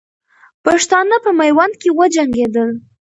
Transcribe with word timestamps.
پښتانه 0.65 1.15
په 1.23 1.31
میوند 1.39 1.73
کې 1.81 1.89
وجنګېدل. 1.99 2.69